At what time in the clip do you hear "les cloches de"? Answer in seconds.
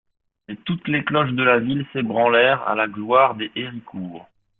0.87-1.43